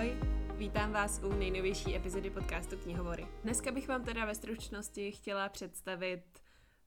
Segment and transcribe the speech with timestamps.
[0.00, 0.16] Ahoj,
[0.56, 3.26] vítám vás u nejnovější epizody podcastu Knihovory.
[3.42, 6.22] Dneska bych vám teda ve stručnosti chtěla představit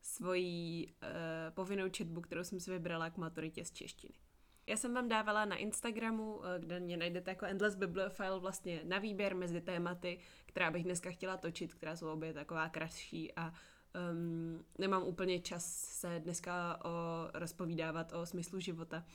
[0.01, 1.09] svoji uh,
[1.53, 4.13] povinnou četbu, kterou jsem si vybrala k maturitě z češtiny.
[4.67, 8.99] Já jsem vám dávala na Instagramu, uh, kde mě najdete jako Endless Bibliophile, vlastně na
[8.99, 13.53] výběr mezi tématy, která bych dneska chtěla točit, která jsou obě taková kratší a
[14.11, 16.89] um, nemám úplně čas se dneska o,
[17.33, 19.05] rozpovídávat o smyslu života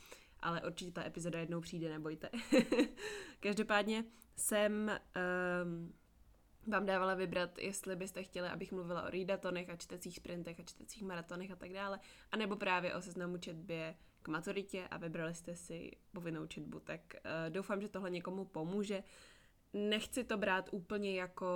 [0.41, 2.29] ale určitě ta epizoda jednou přijde, nebojte.
[3.39, 4.03] Každopádně
[4.35, 4.91] jsem
[5.63, 5.93] um,
[6.67, 11.03] vám dávala vybrat, jestli byste chtěli, abych mluvila o readatonech a čtecích sprintech a čtecích
[11.03, 11.99] maratonech a tak dále,
[12.31, 17.53] anebo právě o seznamu četbě k maturitě a vybrali jste si povinnou četbu, tak uh,
[17.53, 19.03] doufám, že tohle někomu pomůže.
[19.73, 21.47] Nechci to brát úplně jako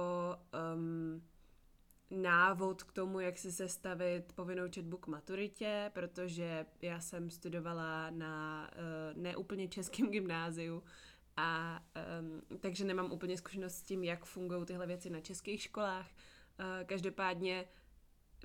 [0.76, 1.24] um,
[2.12, 8.70] návod k tomu, jak si sestavit povinnou četbu k maturitě, protože já jsem studovala na
[8.72, 10.84] uh, neúplně českém gymnáziu
[11.38, 11.80] a
[12.22, 16.08] um, takže nemám úplně zkušenost s tím, jak fungují tyhle věci na českých školách.
[16.08, 17.66] Uh, každopádně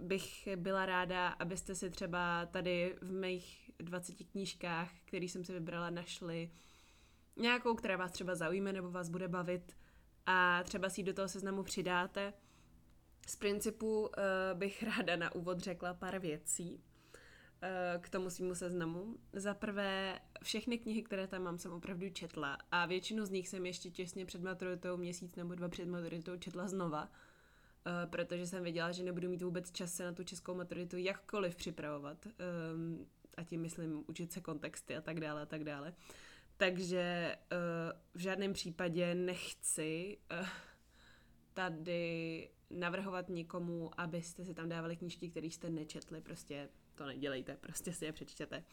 [0.03, 5.91] bych byla ráda, abyste si třeba tady v mých 20 knížkách, které jsem si vybrala,
[5.91, 6.51] našli
[7.37, 9.77] nějakou, která vás třeba zaujme nebo vás bude bavit
[10.27, 12.33] a třeba si do toho seznamu přidáte
[13.29, 14.09] z principu uh,
[14.55, 19.17] bych ráda na úvod řekla pár věcí uh, k tomu svýmu seznamu.
[19.33, 23.67] Za prvé, všechny knihy, které tam mám, jsem opravdu četla a většinu z nich jsem
[23.67, 28.93] ještě těsně před maturitou, měsíc nebo dva před maturitou četla znova, uh, protože jsem věděla,
[28.93, 32.27] že nebudu mít vůbec čas se na tu českou maturitu jakkoliv připravovat.
[32.27, 33.07] Um,
[33.37, 35.95] a tím myslím učit se kontexty a tak dále a tak dále.
[36.57, 37.37] Takže
[38.15, 40.19] v žádném případě nechci
[41.55, 47.93] tady navrhovat nikomu, abyste si tam dávali knížky, které jste nečetli, prostě to nedělejte, prostě
[47.93, 48.65] si je přečtěte.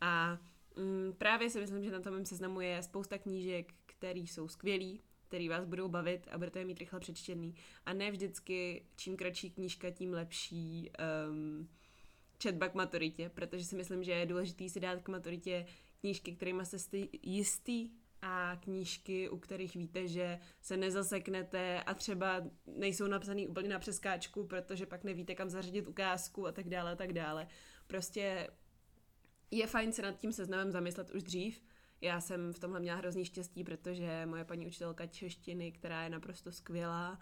[0.00, 0.38] A
[0.76, 5.00] mm, právě si myslím, že na tom mém seznamu je spousta knížek, které jsou skvělý,
[5.28, 7.54] který vás budou bavit a budete je mít rychle přečtený.
[7.86, 10.90] A ne vždycky, čím kratší knížka, tím lepší
[11.30, 11.68] um,
[12.38, 15.66] četba k maturitě, protože si myslím, že je důležité si dát k maturitě
[16.00, 17.90] knížky, kterými jste jistý,
[18.22, 24.46] a knížky, u kterých víte, že se nezaseknete a třeba nejsou napsaný úplně na přeskáčku,
[24.46, 27.46] protože pak nevíte, kam zařadit ukázku a tak dále a tak dále.
[27.86, 28.50] Prostě
[29.50, 31.62] je fajn se nad tím seznamem zamyslet už dřív.
[32.00, 36.52] Já jsem v tomhle měla hrozný štěstí, protože moje paní učitelka češtiny, která je naprosto
[36.52, 37.18] skvělá,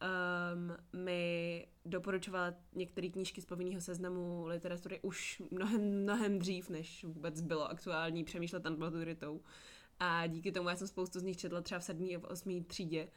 [0.00, 7.40] um, mi doporučovala některé knížky z povinného seznamu literatury už mnohem, mnohem dřív, než vůbec
[7.40, 9.42] bylo aktuální přemýšlet nad maturitou.
[10.00, 12.64] A díky tomu já jsem spoustu z nich četla třeba v sedmý a v osmý
[12.64, 13.08] třídě.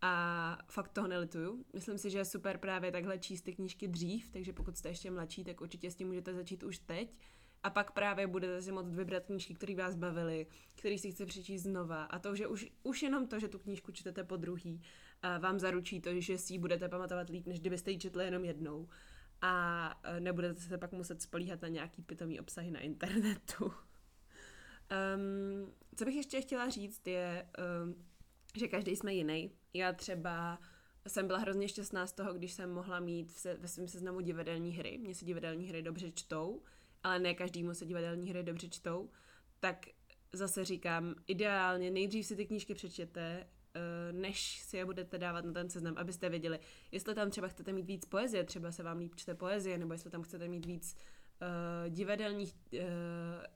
[0.00, 1.64] A fakt toho nelituju.
[1.72, 5.10] Myslím si, že je super právě takhle číst ty knížky dřív, takže pokud jste ještě
[5.10, 7.16] mladší, tak určitě s tím můžete začít už teď.
[7.62, 11.62] A pak právě budete si moct vybrat knížky, které vás bavily, které si chce přečíst
[11.62, 12.04] znova.
[12.04, 14.82] A to, že už, už jenom to, že tu knížku čtete po druhý,
[15.38, 18.88] vám zaručí to, že si ji budete pamatovat líp, než kdybyste ji četli jenom jednou.
[19.40, 23.72] A e, nebudete se pak muset spolíhat na nějaký pitomý obsahy na internetu.
[25.16, 27.48] Um, co bych ještě chtěla říct je,
[27.84, 28.04] um,
[28.56, 29.52] že každý jsme jiný.
[29.74, 30.58] Já třeba
[31.08, 34.76] jsem byla hrozně šťastná z toho, když jsem mohla mít se, ve svém seznamu divadelní
[34.76, 34.98] hry.
[34.98, 36.62] Mně se divadelní hry dobře čtou,
[37.02, 39.10] ale ne každému se divadelní hry dobře čtou.
[39.60, 39.86] Tak
[40.32, 45.52] zase říkám, ideálně nejdřív si ty knížky přečtěte, eh, než si je budete dávat na
[45.52, 46.58] ten seznam, abyste věděli,
[46.92, 50.10] jestli tam třeba chcete mít víc poezie, třeba se vám líp čte poezie, nebo jestli
[50.10, 50.96] tam chcete mít víc
[51.42, 52.80] uh, divadelních uh,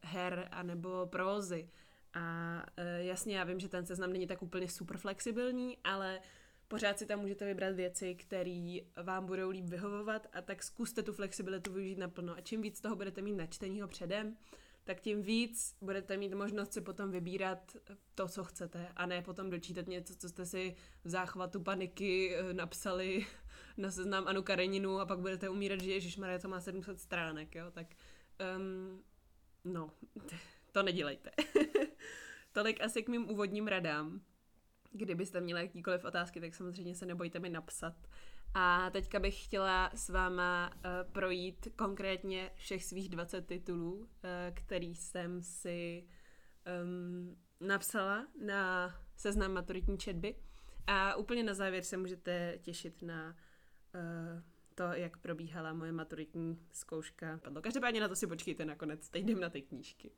[0.02, 1.68] her anebo prózy.
[2.14, 6.20] A uh, jasně, já vím, že ten seznam není tak úplně super flexibilní, ale
[6.68, 11.12] pořád si tam můžete vybrat věci, které vám budou líp vyhovovat a tak zkuste tu
[11.12, 12.36] flexibilitu využít naplno.
[12.36, 14.36] A čím víc toho budete mít načtenýho předem,
[14.84, 17.76] tak tím víc budete mít možnost si potom vybírat
[18.14, 23.26] to, co chcete a ne potom dočítat něco, co jste si v záchvatu paniky napsali
[23.76, 27.70] na seznam Anu Kareninu a pak budete umírat, že Ježišmarja to má 700 stránek, jo,
[27.70, 27.86] tak
[28.56, 29.02] um,
[29.64, 29.90] no,
[30.72, 31.30] to nedělejte.
[32.52, 34.20] Tolik asi k mým úvodním radám.
[34.92, 37.94] Kdybyste měli jakýkoliv otázky, tak samozřejmě se nebojte mi napsat.
[38.54, 44.08] A teďka bych chtěla s váma uh, projít konkrétně všech svých 20 titulů, uh,
[44.54, 46.06] který jsem si
[46.82, 50.34] um, napsala na seznam maturitní četby.
[50.86, 53.36] A úplně na závěr se můžete těšit na
[54.74, 57.40] to, jak probíhala moje maturitní zkouška.
[57.60, 60.10] Každopádně na to si počkejte nakonec, teď jdem na ty knížky.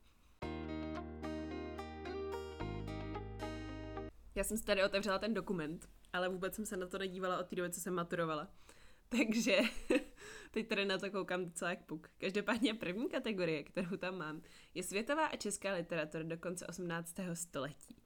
[4.35, 7.47] Já jsem si tady otevřela ten dokument, ale vůbec jsem se na to nedívala od
[7.47, 8.47] té doby, co jsem maturovala.
[9.09, 9.59] Takže
[10.51, 12.09] teď tady na to koukám docela jak puk.
[12.17, 14.41] Každopádně první kategorie, kterou tam mám,
[14.73, 17.15] je světová a česká literatura do konce 18.
[17.33, 18.04] století.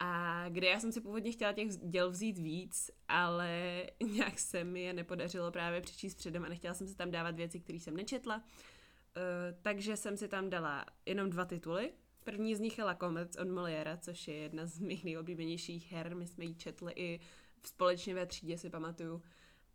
[0.00, 3.82] A kde já jsem si původně chtěla těch děl vzít víc, ale
[4.14, 7.60] nějak se mi je nepodařilo právě přečíst předem a nechtěla jsem si tam dávat věci,
[7.60, 8.36] které jsem nečetla.
[8.36, 8.42] Uh,
[9.62, 11.92] takže jsem si tam dala jenom dva tituly.
[12.24, 16.16] První z nich je La Comets od Moliera, což je jedna z mých nejoblíbenějších her.
[16.16, 17.20] My jsme ji četli i
[17.66, 19.22] společně ve třídě, si pamatuju.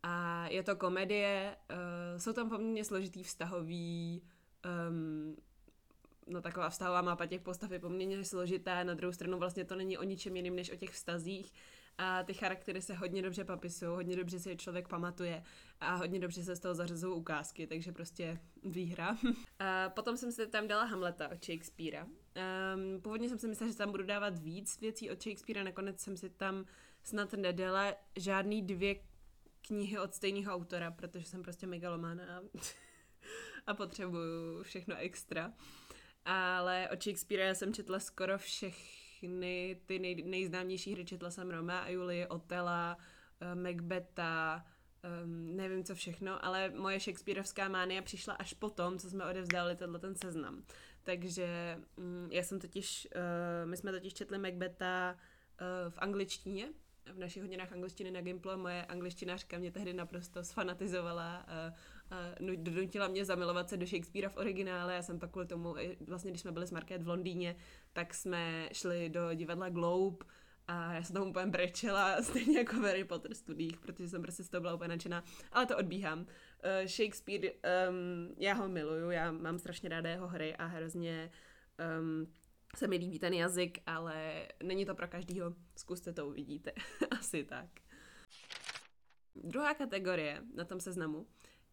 [0.02, 4.22] A je to komedie, uh, jsou tam poměrně složitý vztahový
[4.88, 5.36] um,
[6.26, 9.98] no taková vztahová mapa těch postav je poměrně složitá, na druhou stranu vlastně to není
[9.98, 11.52] o ničem jiným než o těch vztazích
[11.98, 15.42] a ty charaktery se hodně dobře popisují, hodně dobře si je člověk pamatuje
[15.80, 19.16] a hodně dobře se z toho zařazují ukázky, takže prostě výhra.
[19.58, 22.04] a potom jsem si tam dala Hamleta od Shakespearea.
[22.04, 26.16] Um, původně jsem si myslela, že tam budu dávat víc věcí od Shakespearea, nakonec jsem
[26.16, 26.64] si tam
[27.02, 28.96] snad nedala žádný dvě
[29.66, 32.40] knihy od stejného autora, protože jsem prostě megalomán a,
[33.66, 35.52] a potřebuju všechno extra
[36.26, 41.04] ale od Shakespearea jsem četla skoro všechny ty nej, nejznámější hry.
[41.04, 42.96] Četla jsem Romea a Julie, Otela,
[43.42, 44.64] uh, Macbeta,
[45.24, 49.98] um, nevím co všechno, ale moje Shakespeareovská mánia přišla až potom, co jsme odevzdali tenhle
[49.98, 50.62] ten seznam.
[51.02, 56.68] Takže um, já jsem totiž, uh, my jsme totiž četli Macbeta uh, v angličtině,
[57.14, 61.76] v našich hodinách angličtiny na Gimplu a moje angličtinářka mě tehdy naprosto sfanatizovala uh,
[62.56, 64.94] donutila mě zamilovat se do Shakespearea v originále.
[64.94, 67.56] Já jsem pak kvůli tomu, vlastně když jsme byli s Market v Londýně,
[67.92, 70.26] tak jsme šli do divadla Globe
[70.68, 74.44] a já jsem tam úplně brečela, stejně jako v Harry Potter studiích, protože jsem prostě
[74.44, 75.24] z toho byla úplně nadšená.
[75.52, 76.20] Ale to odbíhám.
[76.20, 76.26] Uh,
[76.86, 77.50] Shakespeare,
[77.88, 81.30] um, já ho miluju, já mám strašně ráda jeho hry a hrozně
[82.00, 82.32] um,
[82.76, 85.54] se mi líbí ten jazyk, ale není to pro každýho.
[85.76, 86.72] Zkuste to, uvidíte.
[87.10, 87.68] Asi tak.
[89.34, 91.26] Druhá kategorie na tom seznamu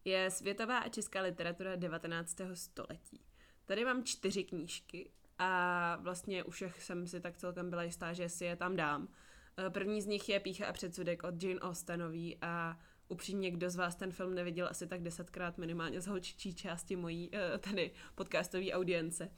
[0.04, 2.36] je světová a česká literatura 19.
[2.54, 3.20] století.
[3.64, 8.28] Tady mám čtyři knížky a vlastně u všech jsem si tak celkem byla jistá, že
[8.28, 9.08] si je tam dám.
[9.58, 12.78] Eh, první z nich je Pícha a předsudek od Jane Austenový a
[13.08, 17.30] upřímně, kdo z vás ten film neviděl asi tak desetkrát minimálně z holčičí části mojí,
[17.32, 19.30] eh, tady podcastové audience.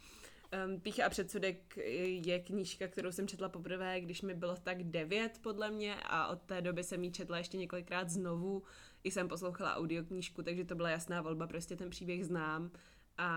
[0.83, 1.77] Pícha a předsudek
[2.25, 6.43] je knížka, kterou jsem četla poprvé, když mi bylo tak devět podle mě a od
[6.43, 8.63] té doby jsem ji četla ještě několikrát znovu
[9.07, 12.71] i jsem poslouchala audioknížku, takže to byla jasná volba, prostě ten příběh znám
[13.19, 13.29] a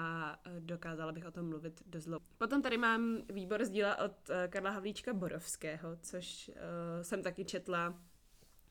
[0.46, 2.20] e, dokázala bych o tom mluvit dost dlouho.
[2.38, 6.56] Potom tady mám výbor z díla od e, Karla Havlíčka Borovského, což uh,
[7.02, 8.00] jsem taky četla.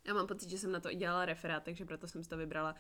[0.07, 2.37] Já mám pocit, že jsem na to i dělala referát, takže proto jsem si to
[2.37, 2.75] vybrala.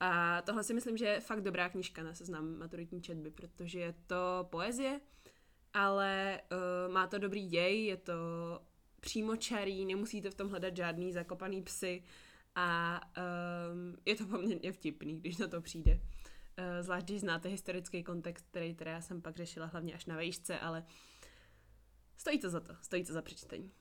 [0.00, 3.94] A tohle si myslím, že je fakt dobrá knížka na seznam maturitní četby, protože je
[4.06, 5.00] to poezie,
[5.74, 8.12] ale uh, má to dobrý děj, je to
[9.00, 12.02] přímočarý, nemusíte v tom hledat žádný zakopaný psy,
[12.58, 13.00] a
[13.72, 15.92] um, je to poměrně vtipný, když na to přijde.
[15.92, 20.16] Uh, zvlášť, když znáte historický kontext, který teda já jsem pak řešila hlavně až na
[20.16, 20.84] vejšce, ale
[22.16, 23.72] stojí to za to, stojí to za přečtení.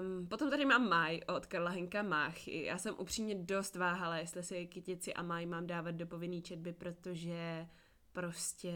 [0.00, 2.62] Um, potom tady mám Maj od Karla Henka Máchy.
[2.62, 6.72] Já jsem upřímně dost váhala, jestli si Kytici a Maj mám dávat do povinný četby,
[6.72, 7.68] protože
[8.12, 8.74] prostě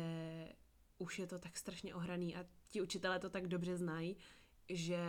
[0.98, 4.16] už je to tak strašně ohraný a ti učitelé to tak dobře znají,
[4.68, 5.04] že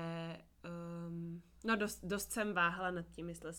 [1.07, 3.49] um, no dost, dost jsem váhala nad tím, jestli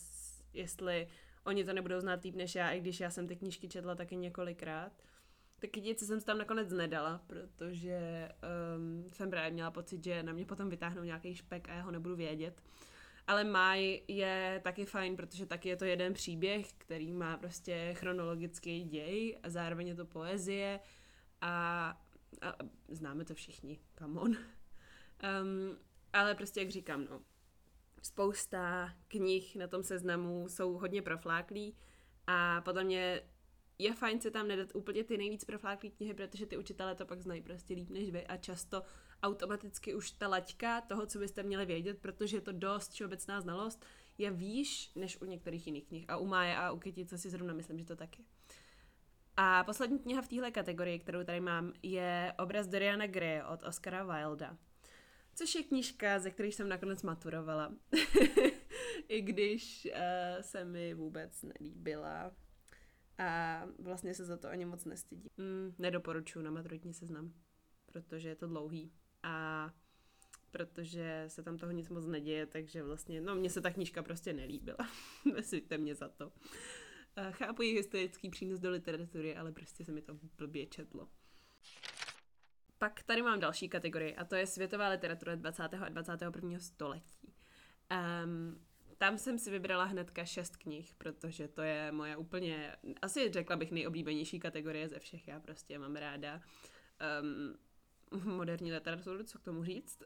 [0.55, 1.09] jestli
[1.45, 4.17] oni to nebudou znát líp než já, i když já jsem ty knížky četla taky
[4.17, 4.93] několikrát.
[5.59, 8.29] Tak kytice jsem se tam nakonec nedala, protože
[8.77, 11.91] um, jsem právě měla pocit, že na mě potom vytáhnou nějaký špek a já ho
[11.91, 12.63] nebudu vědět.
[13.27, 18.85] Ale Maj je taky fajn, protože taky je to jeden příběh, který má prostě chronologický
[18.85, 20.81] děj a zároveň je to poezie
[21.41, 21.89] a,
[22.41, 22.57] a
[22.89, 24.31] známe to všichni, come on.
[24.31, 25.79] Um,
[26.13, 27.21] ale prostě jak říkám, no,
[28.05, 31.77] spousta knih na tom seznamu jsou hodně profláklí
[32.27, 33.23] a podle mě
[33.79, 37.23] je fajn se tam nedat úplně ty nejvíc profláklý knihy, protože ty učitelé to pak
[37.23, 38.83] znají prostě líp než vy a často
[39.23, 43.85] automaticky už ta laťka toho, co byste měli vědět, protože je to dost všeobecná znalost,
[44.19, 46.05] je výš než u některých jiných knih.
[46.09, 48.25] A u Máje a u Kytice si zrovna myslím, že to taky.
[49.37, 54.05] A poslední kniha v téhle kategorii, kterou tady mám, je obraz Doriana Gray od Oscara
[54.05, 54.57] Wilda.
[55.35, 57.75] Což je knížka, ze které jsem nakonec maturovala.
[59.09, 62.33] I když uh, se mi vůbec nelíbila.
[63.19, 65.31] A vlastně se za to ani moc nestydím.
[65.37, 67.33] Mm, nedoporučuji na maturitní seznam,
[67.87, 68.93] protože je to dlouhý.
[69.23, 69.71] A
[70.51, 74.33] protože se tam toho nic moc neděje, takže vlastně, no mně se ta knížka prostě
[74.33, 74.79] nelíbila.
[75.35, 76.27] Nesvíte mě za to.
[76.27, 76.33] Uh,
[77.31, 81.09] chápu její historický přínos do literatury, ale prostě se mi to blbě četlo.
[82.85, 85.63] Pak tady mám další kategorii a to je světová literatura 20.
[85.63, 86.59] a 21.
[86.59, 87.35] století.
[88.25, 88.65] Um,
[88.99, 93.73] tam jsem si vybrala hnedka šest knih, protože to je moje úplně, asi řekla bych
[93.73, 95.29] nejoblíbenější kategorie ze všech.
[95.29, 96.41] Já prostě mám ráda
[97.23, 100.03] um, moderní literaturu, co k tomu říct.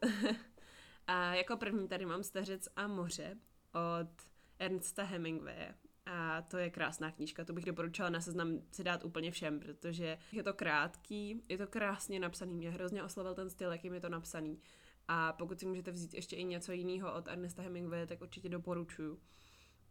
[1.06, 3.36] A jako první tady mám Stařec a moře
[3.74, 4.10] od
[4.58, 5.74] Ernsta Hemingwaye.
[6.10, 10.18] A to je krásná knížka, to bych doporučila na seznam si dát úplně všem, protože
[10.32, 14.08] je to krátký, je to krásně napsaný, mě hrozně oslovil ten styl, jakým je to
[14.08, 14.60] napsaný.
[15.08, 19.20] A pokud si můžete vzít ještě i něco jiného od Ernesta Hemingwaye, tak určitě doporučuju.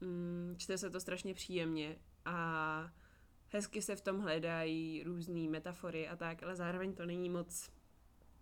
[0.01, 1.95] Mm, čte se to strašně příjemně
[2.25, 2.91] a
[3.49, 7.69] hezky se v tom hledají různé metafory a tak, ale zároveň to není moc,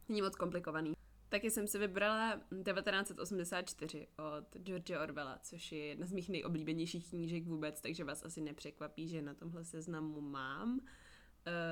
[0.09, 0.93] není moc komplikovaný.
[1.29, 7.45] Taky jsem si vybrala 1984 od George Orwella, což je jedna z mých nejoblíbenějších knížek
[7.45, 10.79] vůbec, takže vás asi nepřekvapí, že na tomhle seznamu mám.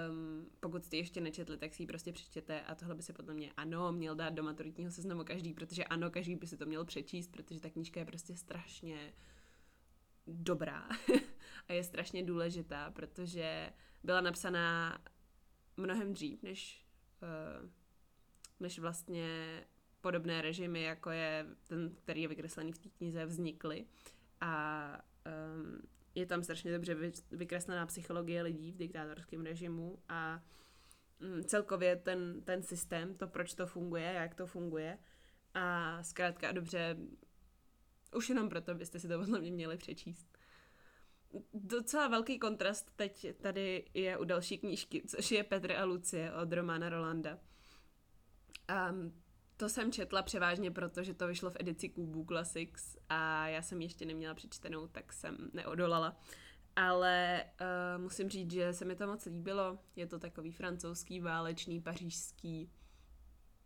[0.08, 3.34] Um, pokud jste ještě nečetli, tak si ji prostě přečtěte a tohle by se podle
[3.34, 6.86] mě ano měl dát do maturitního seznamu každý, protože ano, každý by si to měl
[6.86, 9.14] přečíst, protože ta knížka je prostě strašně
[10.28, 10.90] dobrá
[11.68, 15.02] a je strašně důležitá, protože byla napsaná
[15.78, 16.86] mnohem dřív, než
[17.22, 17.70] uh,
[18.64, 19.28] než vlastně
[20.02, 23.86] podobné režimy, jako je ten, který je vykreslený v té knize, vznikly.
[24.42, 25.02] A
[25.56, 25.82] um,
[26.16, 26.98] je tam strašně dobře
[27.32, 30.44] vykreslená psychologie lidí v diktátorském režimu a
[31.20, 34.98] um, celkově ten, ten systém, to, proč to funguje, jak to funguje.
[35.54, 36.98] A zkrátka dobře,
[38.16, 40.38] už jenom proto byste si to podle mě měli přečíst.
[41.54, 46.54] Docela velký kontrast teď tady je u další knížky, což je Petr a Lucie od
[46.54, 47.40] Romana Rolanda.
[48.70, 49.14] Um,
[49.58, 53.82] to jsem četla převážně proto, že to vyšlo v edici Kubu Classics a já jsem
[53.82, 56.18] ještě neměla přečtenou, tak jsem neodolala.
[56.76, 59.80] Ale uh, musím říct, že se mi to moc líbilo.
[59.96, 62.72] Je to takový francouzský, válečný, pařížský.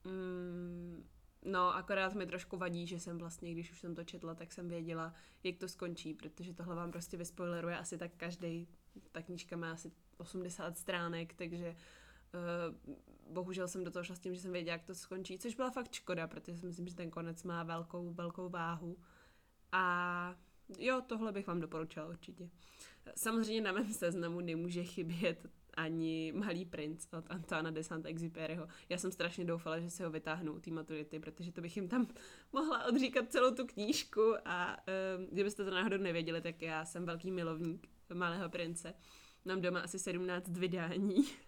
[0.04, 1.08] Mm,
[1.46, 4.70] no, akorát mi trošku vadí, že jsem vlastně, když už jsem to četla, tak jsem
[4.70, 5.14] věděla,
[5.44, 8.68] jak to skončí, protože tohle vám prostě vyspoileruje asi tak každý.
[9.12, 11.76] Ta knížka má asi 80 stránek, takže
[12.88, 12.96] uh,
[13.30, 15.72] bohužel jsem do toho šla s tím, že jsem věděla, jak to skončí, což byla
[15.72, 18.98] fakt škoda, protože si myslím, že ten konec má velkou, velkou váhu.
[19.72, 20.36] A
[20.80, 22.50] jo, tohle bych vám doporučila určitě.
[23.16, 28.68] Samozřejmě na mém seznamu nemůže chybět ani Malý princ od Antoana de Saint-Exupéryho.
[28.90, 32.08] Já jsem strašně doufala, že si ho vytáhnu té maturity, protože to bych jim tam
[32.54, 34.78] mohla odříkat celou tu knížku a
[35.18, 38.94] um, kdybyste to náhodou nevěděli, tak já jsem velký milovník Malého prince.
[39.46, 41.26] Mám doma asi 17 vydání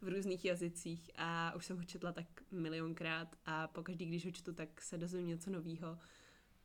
[0.00, 4.52] v různých jazycích a už jsem ho četla tak milionkrát a pokaždý, když ho čtu,
[4.52, 5.98] tak se dozvím něco nového.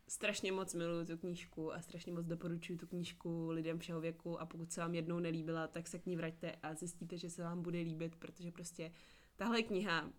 [0.08, 4.46] Strašně moc miluju tu knížku a strašně moc doporučuji tu knížku lidem všeho věku a
[4.46, 7.62] pokud se vám jednou nelíbila, tak se k ní vraťte a zjistíte, že se vám
[7.62, 8.92] bude líbit, protože prostě
[9.36, 10.12] tahle kniha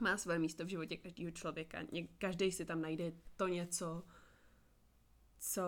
[0.00, 1.78] má své místo v životě každého člověka.
[2.18, 4.02] Každý si tam najde to něco,
[5.38, 5.62] co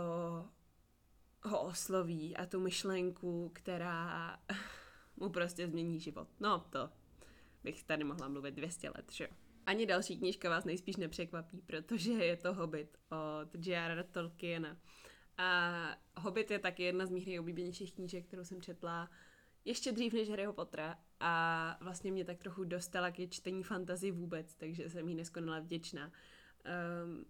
[1.43, 4.39] ho osloví a tu myšlenku, která
[5.23, 6.29] mu prostě změní život.
[6.41, 6.91] No, to
[7.65, 9.31] bych tady mohla mluvit 200 let, že jo.
[9.67, 14.05] Ani další knížka vás nejspíš nepřekvapí, protože je to Hobbit od J.R.R.
[14.05, 14.77] Tolkiena.
[15.39, 15.73] A
[16.17, 19.11] Hobbit je taky jedna z mých nejoblíbenějších knížek, kterou jsem četla
[19.65, 24.55] ještě dřív než Harryho Pottera a vlastně mě tak trochu dostala ke čtení fantazy vůbec,
[24.55, 26.13] takže jsem jí neskonale vděčná.
[27.05, 27.25] Um,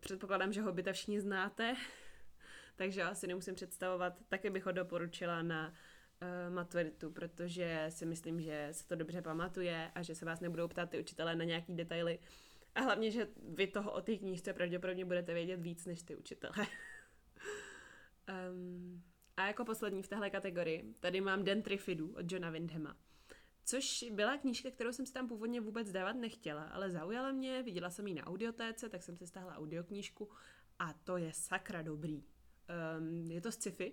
[0.00, 1.74] předpokládám, že Hobbita všichni znáte,
[2.76, 5.74] takže asi nemusím představovat, taky bych ho doporučila na
[6.50, 10.90] maturitu, protože si myslím, že se to dobře pamatuje a že se vás nebudou ptát
[10.90, 12.18] ty učitelé na nějaký detaily.
[12.74, 16.66] A hlavně, že vy toho o té knížce pravděpodobně budete vědět víc než ty učitelé.
[18.52, 19.02] um,
[19.36, 22.96] a jako poslední v téhle kategorii, tady mám Den Trifidu od Johna Windhama.
[23.64, 27.90] Což byla knížka, kterou jsem si tam původně vůbec dávat nechtěla, ale zaujala mě, viděla
[27.90, 30.30] jsem ji na audiotéce, tak jsem si stáhla audioknížku
[30.78, 32.24] a to je sakra dobrý.
[32.98, 33.92] Um, je to sci-fi,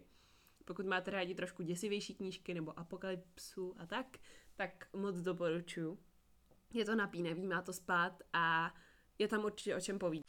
[0.65, 4.17] pokud máte rádi trošku děsivější knížky nebo apokalypsu a tak,
[4.55, 5.99] tak moc doporučuji.
[6.73, 8.73] Je to napínavý, má to spát a
[9.19, 10.25] je tam určitě o čem povídat.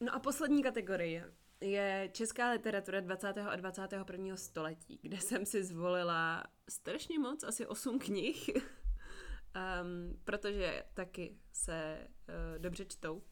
[0.00, 3.38] No a poslední kategorie je česká literatura 20.
[3.38, 4.36] a 21.
[4.36, 12.62] století, kde jsem si zvolila strašně moc, asi 8 knih, um, protože taky se uh,
[12.62, 13.22] dobře čtou.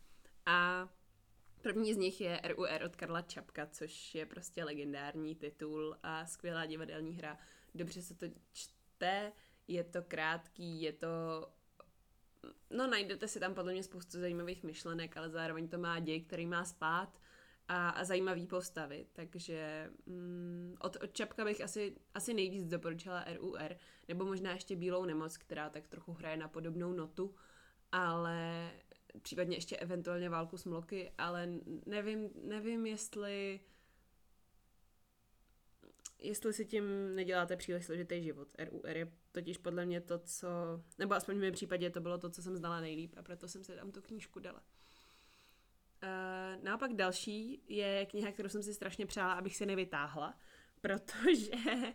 [0.47, 0.89] A
[1.69, 6.67] První z nich je RUR od Karla Čapka, což je prostě legendární titul a skvělá
[6.67, 7.39] divadelní hra.
[7.75, 9.33] Dobře se to čte,
[9.67, 11.09] je to krátký, je to...
[12.71, 16.47] No najdete si tam podle mě spoustu zajímavých myšlenek, ale zároveň to má děj, který
[16.47, 17.21] má spát
[17.69, 23.77] a, a zajímavý postavy, takže mm, od, od Čapka bych asi, asi nejvíc doporučila RUR,
[24.09, 27.35] nebo možná ještě Bílou nemoc, která tak trochu hraje na podobnou notu,
[27.93, 28.71] ale
[29.23, 31.49] případně ještě eventuálně válku s mloky, ale
[31.87, 33.61] nevím, nevím jestli
[36.19, 38.49] jestli si tím neděláte příliš složitý život.
[38.59, 40.49] RUR je totiž podle mě to, co,
[40.99, 43.65] nebo aspoň v mém případě to bylo to, co jsem znala nejlíp a proto jsem
[43.65, 44.63] si tam tu knížku dala.
[46.03, 50.39] Uh, naopak další je kniha, kterou jsem si strašně přála, abych si nevytáhla,
[50.81, 51.93] protože uh,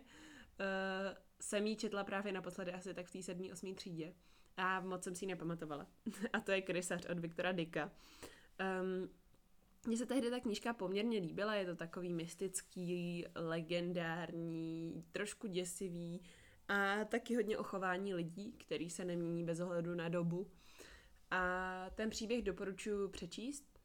[1.39, 4.13] jsem ji četla právě naposledy asi tak v té sedmý, osmý třídě
[4.57, 5.87] a moc jsem si ji nepamatovala.
[6.33, 7.91] a to je Krysař od Viktora Dicka.
[8.81, 9.09] Um,
[9.87, 16.21] mně se tehdy ta knížka poměrně líbila, je to takový mystický, legendární, trošku děsivý
[16.67, 20.51] a taky hodně o chování lidí, který se nemění bez ohledu na dobu.
[21.31, 23.79] A ten příběh doporučuji přečíst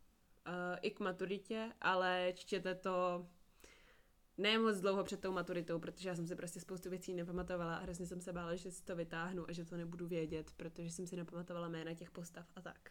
[0.47, 3.27] uh, i k maturitě, ale čtěte to
[4.39, 7.83] ne moc dlouho před tou maturitou, protože já jsem si prostě spoustu věcí nepamatovala a
[7.83, 11.07] hrozně jsem se bála, že si to vytáhnu a že to nebudu vědět, protože jsem
[11.07, 12.91] si nepamatovala jména těch postav a tak.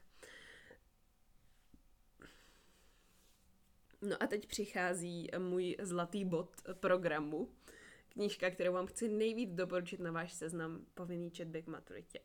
[4.01, 7.49] No a teď přichází můj zlatý bod programu.
[8.09, 12.19] Knížka, kterou vám chci nejvíc doporučit na váš seznam povinný četby k maturitě.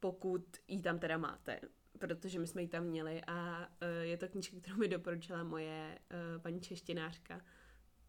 [0.00, 1.60] Pokud ji tam teda máte,
[1.98, 3.66] protože my jsme ji tam měli a uh,
[4.02, 7.40] je to knížka, kterou mi doporučila moje uh, paní češtinářka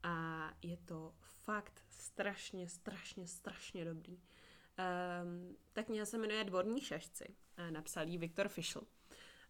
[0.03, 4.13] a je to fakt strašně, strašně, strašně dobrý.
[4.13, 8.81] Um, ta kniha se jmenuje Dvorní šašci a napsal ji Viktor Fischl.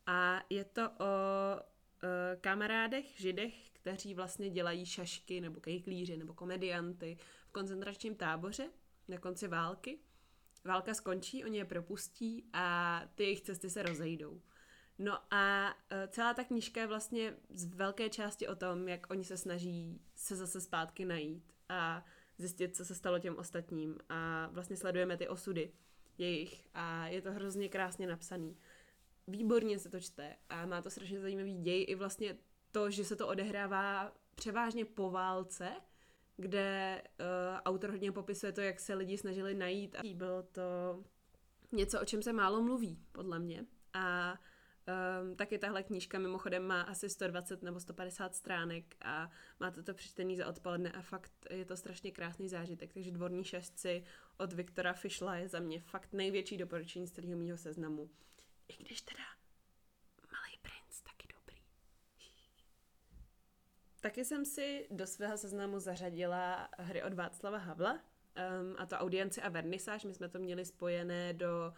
[0.06, 0.94] A je to o
[1.56, 7.18] uh, kamarádech, židech, kteří vlastně dělají šašky nebo kejklíři nebo komedianty
[7.48, 8.70] v koncentračním táboře
[9.08, 10.00] na konci války.
[10.64, 14.42] Válka skončí, oni je propustí a ty jejich cesty se rozejdou.
[15.04, 19.24] No a uh, celá ta knížka je vlastně z velké části o tom, jak oni
[19.24, 22.06] se snaží se zase zpátky najít a
[22.38, 25.72] zjistit, co se stalo těm ostatním a vlastně sledujeme ty osudy
[26.18, 28.58] jejich a je to hrozně krásně napsaný
[29.28, 32.38] výborně se to čte a má to strašně zajímavý děj i vlastně
[32.72, 35.72] to, že se to odehrává převážně po válce,
[36.38, 37.26] kde uh,
[37.66, 40.62] autor hodně popisuje to, jak se lidi snažili najít a bylo to
[41.72, 43.66] něco, o čem se málo mluví, podle mě.
[43.94, 44.38] A
[44.88, 50.38] um, taky tahle knížka mimochodem má asi 120 nebo 150 stránek a máte to přečtený
[50.38, 52.94] za odpoledne a fakt je to strašně krásný zážitek.
[52.94, 54.04] Takže Dvorní šestci
[54.38, 58.10] od Viktora Fischla je za mě fakt největší doporučení z celého mýho seznamu.
[58.68, 59.24] I když teda
[60.32, 61.62] Malý princ taky dobrý.
[64.02, 69.42] Taky jsem si do svého seznamu zařadila hry od Václava Havla, um, a to audienci
[69.42, 70.04] a vernisáž.
[70.04, 71.74] My jsme to měli spojené do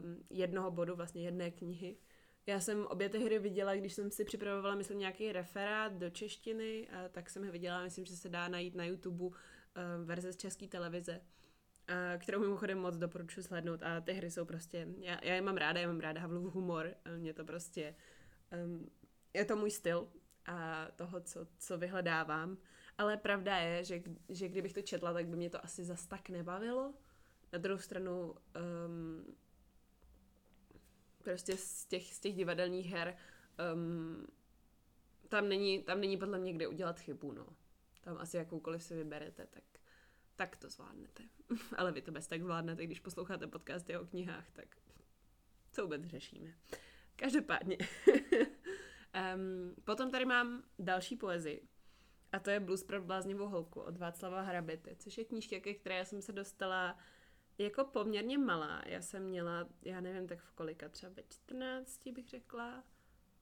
[0.00, 1.96] um, jednoho bodu, vlastně jedné knihy.
[2.46, 6.88] Já jsem obě ty hry viděla, když jsem si připravovala, myslím, nějaký referát do češtiny,
[6.88, 9.34] a tak jsem je viděla, myslím, že se dá najít na YouTube um,
[10.04, 11.20] verze z české televize
[11.88, 13.82] a kterou mimochodem moc doporučuji slednout.
[13.82, 16.94] A ty hry jsou prostě, já, já je mám ráda, já mám ráda Havlův humor,
[17.16, 17.94] mě to prostě,
[18.64, 18.90] um,
[19.34, 20.08] je to můj styl
[20.46, 22.58] a toho, co, co vyhledávám,
[22.98, 26.28] ale pravda je, že, že kdybych to četla, tak by mě to asi zas tak
[26.28, 26.94] nebavilo.
[27.52, 28.34] Na druhou stranu,
[28.86, 29.36] um,
[31.24, 33.16] prostě z těch, z těch divadelních her
[33.74, 34.26] um,
[35.28, 37.46] tam není, tam není podle mě kde udělat chybu, no.
[38.00, 39.64] Tam asi jakoukoliv si vyberete, tak
[40.36, 41.22] tak to zvládnete.
[41.76, 44.76] Ale vy to bez tak zvládnete, když posloucháte podcasty o knihách, tak
[45.72, 46.54] co vůbec řešíme.
[47.16, 47.78] Každopádně.
[49.36, 51.68] um, potom tady mám další poezii.
[52.32, 56.04] A to je Blues pro bláznivou holku od Václava Hrabety, což je knížka, ke které
[56.04, 56.98] jsem se dostala
[57.58, 58.82] jako poměrně malá.
[58.86, 62.84] Já jsem měla, já nevím, tak v kolika, třeba ve 14 bych řekla,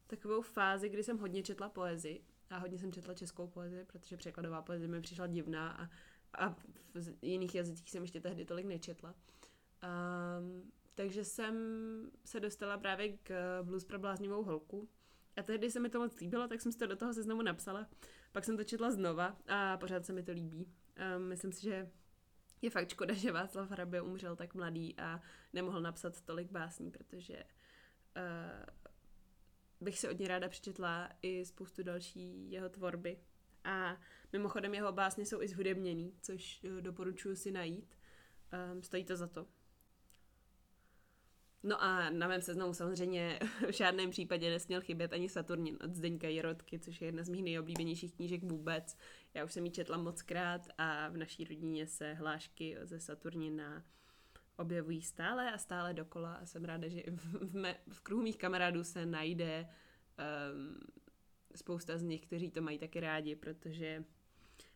[0.06, 2.24] takovou fázi, kdy jsem hodně četla poezii.
[2.50, 5.88] A hodně jsem četla českou poezii, protože překladová poezie mi přišla divná a
[6.34, 6.48] a
[6.94, 9.14] v jiných jazycích jsem ještě tehdy tolik nečetla.
[9.14, 11.56] Um, takže jsem
[12.24, 14.88] se dostala právě k Blues pro bláznivou holku.
[15.36, 17.88] A tehdy se mi to moc líbilo, tak jsem si to do toho seznamu napsala.
[18.32, 20.66] Pak jsem to četla znova a pořád se mi to líbí.
[21.16, 21.90] Um, myslím si, že
[22.62, 25.20] je fakt škoda, že Václav Hrabě umřel tak mladý a
[25.52, 27.44] nemohl napsat tolik básní, protože
[28.16, 28.66] uh,
[29.80, 33.18] bych si od něj ráda přečetla i spoustu další jeho tvorby.
[33.64, 33.96] A
[34.32, 37.98] mimochodem jeho básně jsou i zhudebněný, což eh, doporučuji si najít.
[38.72, 39.46] Um, stojí to za to.
[41.62, 46.28] No a na mém seznamu samozřejmě v žádném případě nesměl chybět ani Saturnin od Zdeňka
[46.28, 48.96] Jirotky, což je jedna z mých nejoblíbenějších knížek vůbec.
[49.34, 53.84] Já už jsem ji četla moc krát a v naší rodině se hlášky ze Saturnina
[54.56, 57.02] objevují stále a stále dokola a jsem ráda, že
[57.40, 60.80] v, mé, v kruhu mých kamarádů se najde um,
[61.54, 64.04] spousta z nich, kteří to mají taky rádi, protože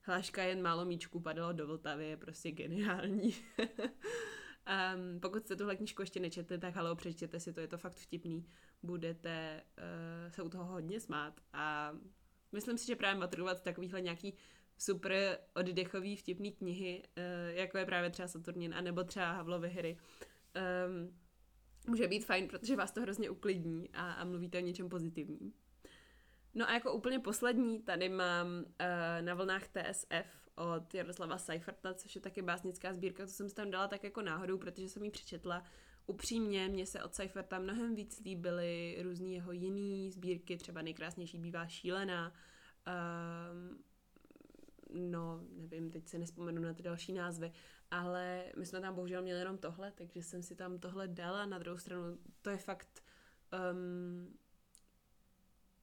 [0.00, 3.34] hláška jen málo míčků padalo do Vltavy je prostě geniální.
[4.66, 7.96] um, pokud jste tuhle knížku ještě nečetli, tak halo, přečtěte si to, je to fakt
[7.96, 8.46] vtipný.
[8.82, 11.92] Budete uh, se u toho hodně smát a
[12.52, 14.34] myslím si, že právě maturovat takovýhle nějaký
[14.78, 19.98] super oddechový vtipný knihy, uh, jako je právě třeba Saturnin, anebo třeba Havlovy hry.
[20.86, 21.18] Um,
[21.88, 25.52] může být fajn, protože vás to hrozně uklidní a, a mluvíte o něčem pozitivním.
[26.54, 28.66] No a jako úplně poslední tady mám uh,
[29.20, 33.70] na vlnách TSF od Jaroslava Seiferta, což je taky básnická sbírka, co jsem si tam
[33.70, 35.62] dala tak jako náhodou, protože jsem ji přečetla.
[36.06, 41.66] Upřímně, mně se od Seiferta mnohem víc líbily různý jeho jiný sbírky, třeba nejkrásnější bývá
[41.66, 42.32] šílená,
[42.86, 43.78] um,
[45.10, 47.52] no, nevím, teď si nespomenu na ty další názvy,
[47.90, 51.58] ale my jsme tam bohužel měli jenom tohle, takže jsem si tam tohle dala, na
[51.58, 53.02] druhou stranu to je fakt
[53.72, 54.36] um,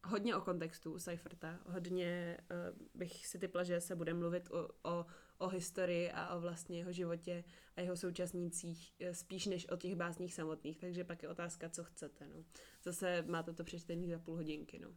[0.04, 4.70] hodně o kontextu u Seiferta, hodně uh, bych si typla, že se bude mluvit o,
[4.84, 5.06] o,
[5.38, 7.44] o historii a o vlastně jeho životě
[7.76, 11.84] a jeho současnících eh, spíš než o těch básních samotných, takže pak je otázka, co
[11.84, 12.28] chcete.
[12.28, 12.44] No.
[12.84, 14.80] Zase máte to přečtený za půl hodinky.
[14.80, 14.89] No.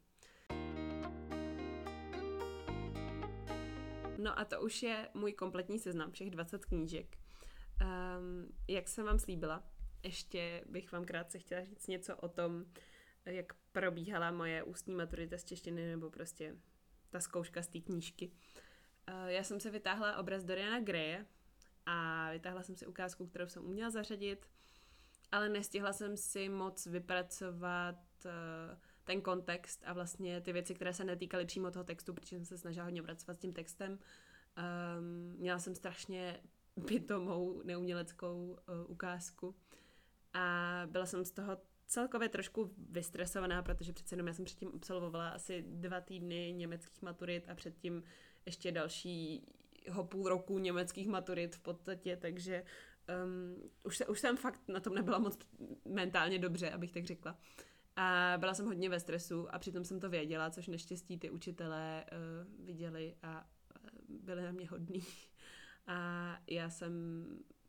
[4.19, 7.17] No a to už je můj kompletní seznam, všech 20 knížek.
[7.81, 9.63] Um, jak jsem vám slíbila,
[10.03, 12.65] ještě bych vám krátce chtěla říct něco o tom,
[13.27, 16.57] jak probíhala moje ústní maturita z češtiny, nebo prostě
[17.11, 18.31] ta zkouška z té knížky.
[19.09, 21.27] Uh, já jsem se vytáhla obraz Doriana Greje
[21.87, 24.47] a vytáhla jsem si ukázku, kterou jsem uměla zařadit,
[25.33, 31.05] ale nestihla jsem si moc vypracovat uh, ten kontext a vlastně ty věci, které se
[31.05, 33.93] netýkaly přímo toho textu, protože jsem se snažila hodně pracovat s tím textem.
[33.93, 36.41] Um, měla jsem strašně
[36.87, 39.55] pitomou neuměleckou uh, ukázku
[40.33, 45.29] a byla jsem z toho celkově trošku vystresovaná, protože přece jenom já jsem předtím absolvovala
[45.29, 48.03] asi dva týdny německých maturit a předtím
[48.47, 52.65] ještě dalšího půl roku německých maturit v podstatě, takže
[53.25, 55.39] um, už, se, už jsem fakt na tom nebyla moc
[55.85, 57.39] mentálně dobře, abych tak řekla.
[57.97, 62.05] A byla jsem hodně ve stresu a přitom jsem to věděla, což neštěstí ty učitelé
[62.13, 65.03] uh, viděli a uh, byli na mě hodní.
[65.87, 67.25] A já jsem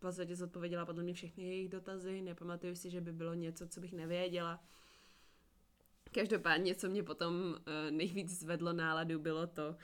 [0.08, 3.94] podstatě zodpověděla podle mě všechny jejich dotazy, nepamatuju si, že by bylo něco, co bych
[3.94, 4.64] nevěděla.
[6.12, 9.76] Každopádně, co mě potom uh, nejvíc zvedlo náladu, bylo to,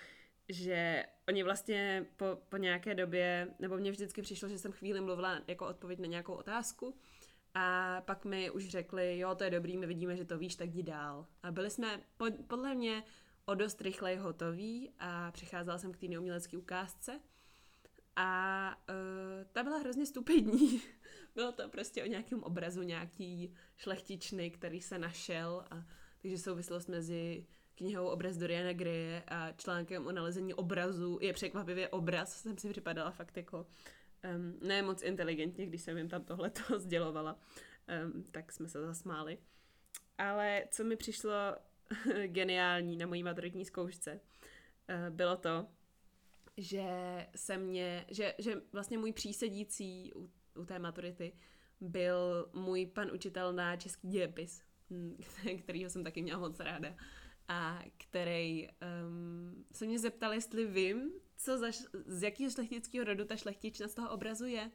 [0.49, 5.41] že oni vlastně po, po nějaké době, nebo mně vždycky přišlo, že jsem chvíli mluvila
[5.47, 6.95] jako odpověď na nějakou otázku
[7.53, 10.69] a pak mi už řekli, jo, to je dobrý, my vidíme, že to víš, tak
[10.69, 11.27] jdi dál.
[11.43, 13.03] A byli jsme po, podle mě
[13.45, 17.19] o dost rychleji hotoví a přicházela jsem k té neumělecké ukázce
[18.15, 20.81] a uh, ta byla hrozně stupidní.
[21.35, 25.85] Bylo to prostě o nějakém obrazu nějaký šlechtičny, který se našel a
[26.21, 27.45] takže souvislost mezi
[27.75, 33.11] knihou Obraz Doriana Greje a článkem o nalezení obrazu je překvapivě obraz, jsem si připadala
[33.11, 33.67] fakt jako
[34.35, 37.39] um, ne moc inteligentně, když jsem jim tam tohle to sdělovala,
[38.05, 39.37] um, tak jsme se zasmáli.
[40.17, 41.31] Ale co mi přišlo
[42.27, 44.19] geniální na mojí maturitní zkoušce,
[44.89, 45.67] uh, bylo to,
[46.57, 51.33] že se mě, že, že vlastně můj přísedící u, u té maturity
[51.81, 55.17] byl můj pan učitel na český dějepis, hm,
[55.63, 56.95] kterýho jsem taky měla moc ráda
[57.47, 61.67] a který um, se mě zeptal, jestli vím, co za,
[62.05, 64.71] z jakého šlechtického rodu ta šlechtična z toho obrazu je.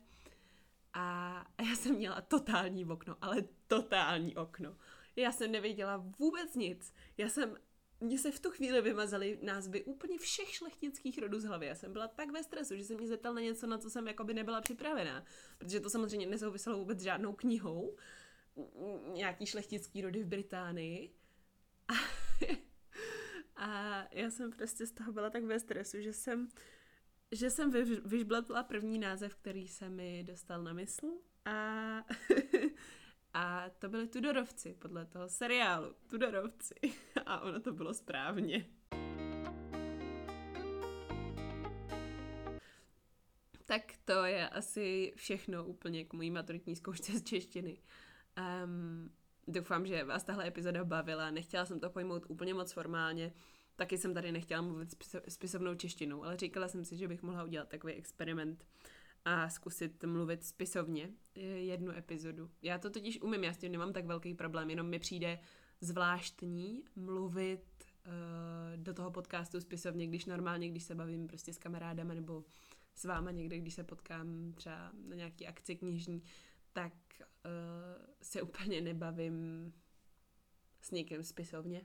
[0.95, 4.77] A já jsem měla totální okno, ale totální okno.
[5.17, 6.95] Já jsem nevěděla vůbec nic.
[7.17, 7.57] Já jsem,
[8.01, 11.67] mně se v tu chvíli vymazaly názvy úplně všech šlechtických rodů z hlavy.
[11.67, 14.07] Já jsem byla tak ve stresu, že jsem mě zeptal na něco, na co jsem
[14.07, 15.25] jakoby nebyla připravená.
[15.59, 17.97] Protože to samozřejmě nesouviselo vůbec žádnou knihou.
[19.13, 21.15] Nějaký šlechtický rody v Británii.
[21.89, 21.95] A
[23.59, 26.49] a já jsem prostě z toho byla tak ve stresu, že jsem,
[27.33, 27.71] že jsem
[28.05, 31.07] vyžbletla první název, který se mi dostal na mysl
[31.45, 31.53] a,
[33.39, 36.75] a to byly Tudorovci podle toho seriálu Tudorovci
[37.27, 38.67] a ono to bylo správně.
[43.65, 47.79] Tak to je asi všechno úplně k mojí maturitní zkoušce z češtiny.
[48.65, 49.11] Um,
[49.49, 51.31] Doufám, že vás tahle epizoda bavila.
[51.31, 53.33] Nechtěla jsem to pojmout úplně moc formálně.
[53.77, 54.95] Taky jsem tady nechtěla mluvit
[55.29, 58.67] spisovnou češtinou, ale říkala jsem si, že bych mohla udělat takový experiment
[59.25, 61.11] a zkusit mluvit spisovně
[61.57, 62.51] jednu epizodu.
[62.63, 65.39] Já to totiž umím, já s tím nemám tak velký problém, jenom mi přijde
[65.81, 67.65] zvláštní mluvit
[68.07, 68.13] uh,
[68.77, 72.45] do toho podcastu spisovně, když normálně, když se bavím prostě s kamarádama nebo
[72.95, 76.23] s váma někde, když se potkám třeba na nějaký akci knižní,
[76.73, 79.73] tak uh, se úplně nebavím
[80.81, 81.83] s někým spisovně.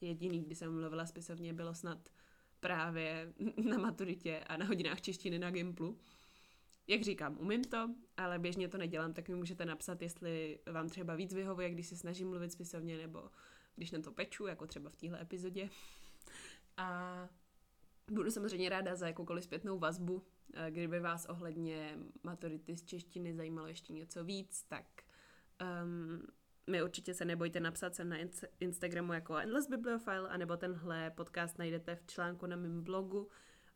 [0.00, 2.08] Jediný, kdy jsem mluvila spisovně, bylo snad
[2.60, 3.32] právě
[3.68, 5.98] na maturitě a na hodinách češtiny na Gimplu.
[6.88, 11.14] Jak říkám, umím to, ale běžně to nedělám, tak mi můžete napsat, jestli vám třeba
[11.14, 13.30] víc vyhovuje, když se snažím mluvit spisovně, nebo
[13.76, 15.70] když na to peču, jako třeba v téhle epizodě.
[16.76, 17.28] A
[18.10, 20.22] Budu samozřejmě ráda za jakoukoliv zpětnou vazbu.
[20.70, 24.84] Kdyby vás ohledně maturity z češtiny zajímalo ještě něco víc, tak
[25.82, 26.22] um,
[26.66, 28.16] mi určitě se nebojte napsat sem na
[28.60, 33.28] Instagramu jako Endless Bibliophile, anebo tenhle podcast najdete v článku na mém blogu.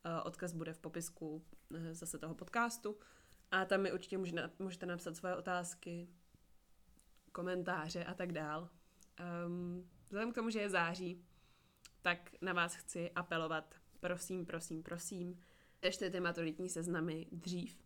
[0.05, 2.97] Eh, odkaz bude v popisku eh, zase toho podcastu.
[3.51, 4.19] A tam mi určitě
[4.59, 6.09] můžete napsat svoje otázky,
[7.33, 8.69] komentáře a tak dál.
[9.47, 11.25] Um, vzhledem k tomu, že je září,
[12.03, 13.75] tak na vás chci apelovat.
[14.01, 15.41] Prosím, prosím, prosím,
[15.83, 17.85] řešte ty maturitní seznamy dřív.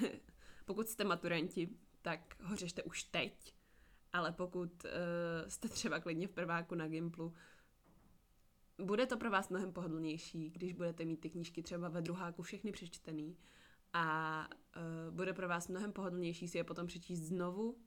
[0.64, 1.68] Pokud jste maturanti,
[2.02, 3.54] tak ho řešte už teď.
[4.12, 4.90] Ale pokud uh,
[5.48, 7.34] jste třeba klidně v prváku na Gimplu,
[8.78, 12.72] bude to pro vás mnohem pohodlnější, když budete mít ty knížky třeba ve druháku všechny
[12.72, 13.36] přečtený.
[13.92, 17.78] A uh, bude pro vás mnohem pohodlnější si je potom přečíst znovu.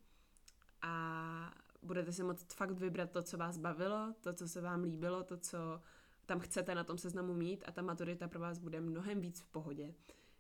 [0.82, 5.23] A budete si moct fakt vybrat to, co vás bavilo, to, co se vám líbilo,
[5.23, 5.82] to, co
[6.25, 7.63] tam chcete na tom seznamu mít.
[7.67, 9.93] A ta maturita pro vás bude mnohem víc v pohodě,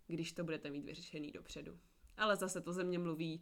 [0.07, 1.79] když to budete mít vyřešený dopředu.
[2.17, 3.41] Ale zase to ze mě mluví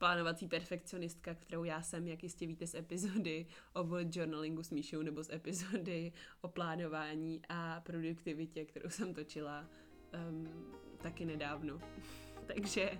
[0.00, 5.02] plánovací perfekcionistka, kterou já jsem, jak jistě víte z epizody o bullet journalingu s Míšou
[5.02, 9.66] nebo z epizody o plánování a produktivitě, kterou jsem točila
[10.30, 10.48] um,
[11.02, 11.78] taky nedávno.
[12.46, 12.90] Takže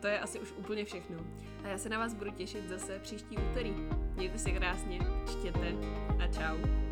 [0.00, 1.26] to je asi už úplně všechno.
[1.64, 3.74] A já se na vás budu těšit zase příští úterý.
[4.14, 5.74] Mějte se krásně, čtěte
[6.18, 6.91] a čau.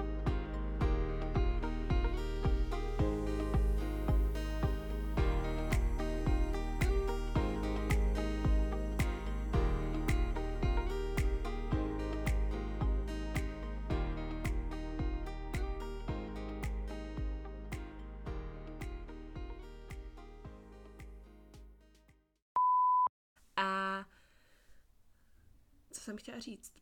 [26.31, 26.73] Chtěla říct.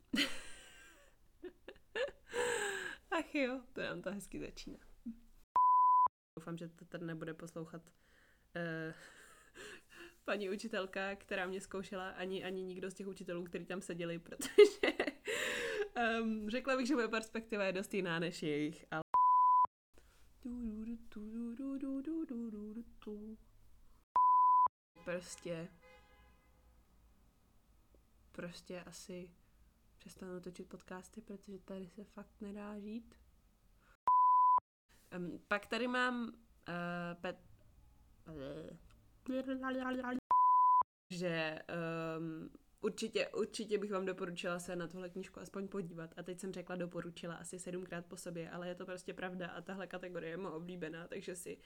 [3.10, 4.78] Ach jo, to nám to hezky začíná.
[6.38, 7.92] Doufám, že to tady nebude poslouchat uh,
[10.24, 14.94] paní učitelka, která mě zkoušela, ani, ani nikdo z těch učitelů, kteří tam seděli, protože
[16.20, 19.02] um, řekla bych, že moje perspektiva je dost jiná než jejich, ale
[25.04, 25.68] prostě
[28.38, 29.30] prostě asi
[29.98, 33.14] přestanu točit podcasty, protože tady se fakt nedá žít.
[35.16, 36.34] Um, pak tady mám uh,
[37.20, 37.36] pet...
[41.10, 41.58] že
[42.18, 46.14] um, určitě, určitě bych vám doporučila se na tuhle knížku aspoň podívat.
[46.16, 49.60] A teď jsem řekla doporučila asi sedmkrát po sobě, ale je to prostě pravda a
[49.60, 51.58] tahle kategorie je moje oblíbená, takže si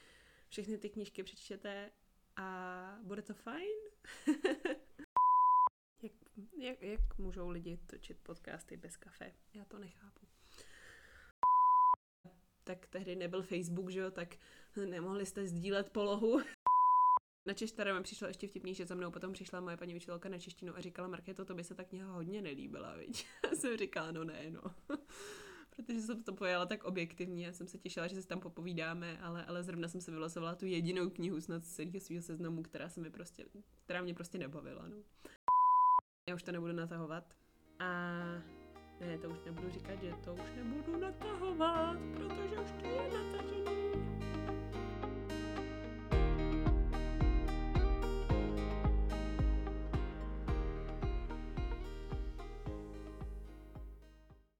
[0.48, 1.90] všechny ty knížky přečtěte
[2.36, 3.76] a bude to fajn.
[6.56, 9.32] Jak, jak, můžou lidi točit podcasty bez kafe?
[9.54, 10.26] Já to nechápu.
[12.64, 14.36] Tak tehdy nebyl Facebook, že jo, tak
[14.86, 16.40] nemohli jste sdílet polohu.
[17.46, 20.38] Na češtara mi přišlo ještě vtipný, že za mnou potom přišla moje paní učitelka na
[20.38, 23.26] češtinu a říkala, Markéto, to by se tak kniha hodně nelíbila, viď?
[23.50, 24.62] Já jsem říkala, no ne, no.
[25.76, 29.44] Protože jsem to pojala tak objektivně, já jsem se těšila, že se tam popovídáme, ale,
[29.44, 33.00] ale zrovna jsem se vylosovala tu jedinou knihu snad z celého svého seznamu, která se
[33.00, 33.44] mi prostě,
[33.84, 34.96] která mě prostě nebavila, no.
[36.28, 37.24] Já už to nebudu natahovat.
[37.78, 38.12] A
[39.00, 43.81] ne, to už nebudu říkat, že to už nebudu natahovat, protože už to je natažený.